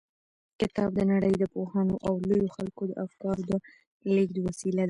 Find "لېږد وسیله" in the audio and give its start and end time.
4.11-4.75